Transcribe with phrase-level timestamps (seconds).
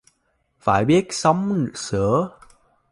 [0.59, 2.29] Phải biết sắm sửa